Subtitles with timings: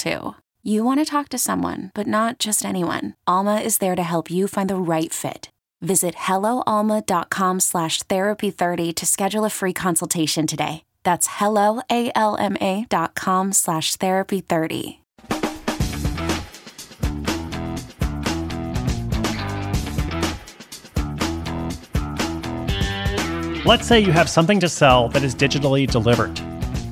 [0.00, 0.34] too.
[0.62, 3.14] You want to talk to someone, but not just anyone.
[3.26, 5.50] Alma is there to help you find the right fit.
[5.80, 10.82] Visit helloalma.com slash therapy30 to schedule a free consultation today.
[11.04, 14.96] That's helloalma.com slash therapy30.
[23.66, 26.40] Let's say you have something to sell that is digitally delivered.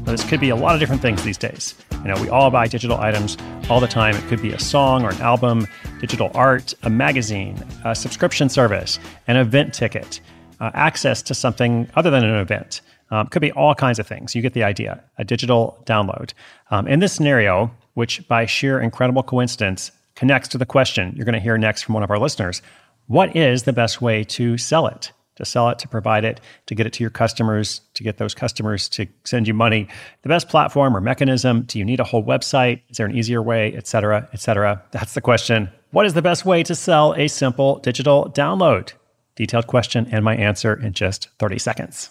[0.07, 1.75] Now, this could be a lot of different things these days.
[2.03, 3.37] You know, we all buy digital items
[3.69, 4.15] all the time.
[4.15, 5.67] It could be a song or an album,
[6.01, 10.21] digital art, a magazine, a subscription service, an event ticket,
[10.61, 12.81] uh, access to something other than an event.
[13.11, 14.35] Um, could be all kinds of things.
[14.35, 15.03] You get the idea.
[15.19, 16.35] A digital download.
[16.71, 21.33] Um, in this scenario, which by sheer incredible coincidence connects to the question you're going
[21.33, 22.63] to hear next from one of our listeners,
[23.07, 25.11] what is the best way to sell it?
[25.39, 28.35] To sell it, to provide it, to get it to your customers, to get those
[28.35, 29.89] customers to send you money.
[30.23, 32.83] The best platform or mechanism, do you need a whole website?
[32.91, 34.83] Is there an easier way, et cetera, et cetera?
[34.91, 35.71] That's the question.
[35.91, 38.93] What is the best way to sell a simple digital download?
[39.37, 42.11] Detailed question and my answer in just 30 seconds.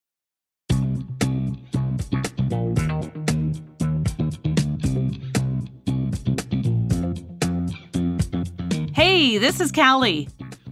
[9.21, 10.27] Hey, this is Callie.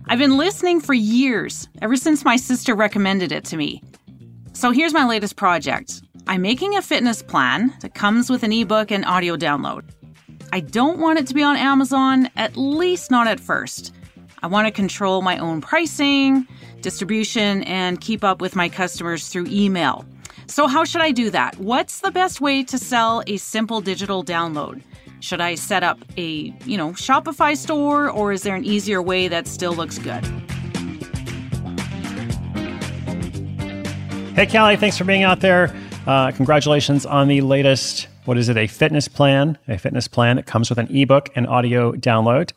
[0.08, 3.84] I've been listening for years, ever since my sister recommended it to me.
[4.54, 6.02] So here's my latest project.
[6.26, 9.84] I'm making a fitness plan that comes with an ebook and audio download.
[10.52, 13.94] I don't want it to be on Amazon, at least not at first.
[14.42, 16.48] I want to control my own pricing,
[16.82, 20.08] distribution, and keep up with my customers through email.
[20.48, 21.56] So, how should I do that?
[21.60, 24.82] What's the best way to sell a simple digital download?
[25.22, 29.28] Should I set up a, you know, Shopify store or is there an easier way
[29.28, 30.26] that still looks good?
[34.36, 35.76] Hey, Callie, thanks for being out there.
[36.08, 40.46] Uh, congratulations on the latest, what is it, a fitness plan, a fitness plan that
[40.46, 42.54] comes with an ebook and audio download.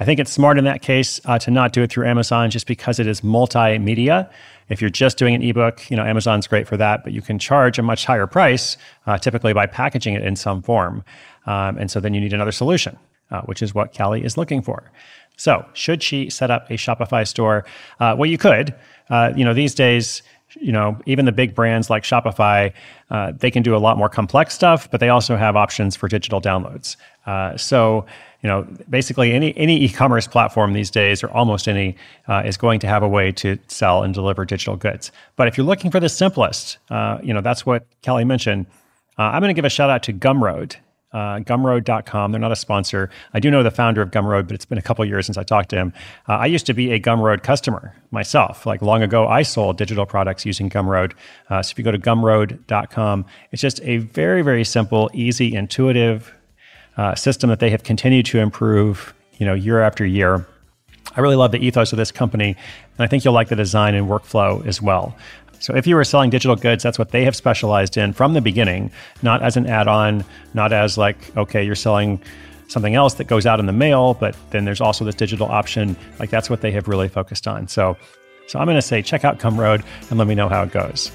[0.00, 2.66] I think it's smart in that case uh, to not do it through Amazon just
[2.66, 4.30] because it is multimedia.
[4.70, 7.38] If you're just doing an ebook, you know Amazon's great for that, but you can
[7.38, 11.04] charge a much higher price, uh, typically by packaging it in some form.
[11.44, 12.98] Um, and so then you need another solution,
[13.30, 14.90] uh, which is what Callie is looking for.
[15.36, 17.66] So, should she set up a Shopify store?
[17.98, 18.74] Uh, well, you could.
[19.10, 20.22] Uh, you know, these days,
[20.56, 22.72] you know, even the big brands like Shopify,
[23.10, 26.08] uh, they can do a lot more complex stuff, but they also have options for
[26.08, 26.96] digital downloads.
[27.26, 28.06] Uh, so,
[28.42, 31.96] you know, basically any any e-commerce platform these days, or almost any,
[32.28, 35.12] uh, is going to have a way to sell and deliver digital goods.
[35.36, 36.78] But if you're looking for the simplest,
[37.22, 38.66] you know, that's what Callie mentioned.
[39.18, 40.76] I'm going to give a shout out to Gumroad
[41.12, 42.32] uh, gumroad.com.
[42.32, 43.10] They're not a sponsor.
[43.34, 45.42] I do know the founder of Gumroad, but it's been a couple years since I
[45.42, 45.92] talked to him.
[46.28, 48.66] Uh, I used to be a Gumroad customer myself.
[48.66, 51.12] Like long ago, I sold digital products using Gumroad.
[51.48, 56.32] Uh, so if you go to gumroad.com, it's just a very, very simple, easy, intuitive
[56.96, 60.46] uh, system that they have continued to improve, you know, year after year.
[61.16, 63.94] I really love the ethos of this company, and I think you'll like the design
[63.94, 65.16] and workflow as well.
[65.60, 68.40] So if you were selling digital goods, that's what they have specialized in from the
[68.40, 68.90] beginning,
[69.22, 70.24] not as an add on,
[70.54, 72.20] not as like, okay, you're selling
[72.68, 75.96] something else that goes out in the mail, but then there's also this digital option.
[76.18, 77.68] Like that's what they have really focused on.
[77.68, 77.96] So,
[78.46, 81.12] so I'm going to say check out Gumroad and let me know how it goes.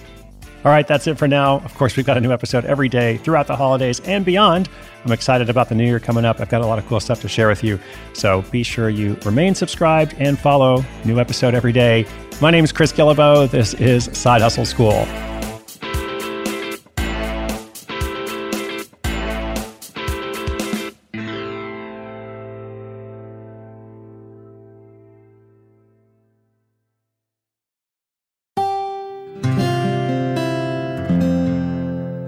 [0.66, 1.60] All right, that's it for now.
[1.60, 4.68] Of course, we've got a new episode every day throughout the holidays and beyond.
[5.06, 6.40] I'm excited about the new year coming up.
[6.42, 7.80] I've got a lot of cool stuff to share with you.
[8.14, 10.84] So be sure you remain subscribed and follow.
[11.04, 12.08] New episode every day.
[12.42, 13.48] My name is Chris Guillebeau.
[13.48, 15.06] This is Side Hustle School.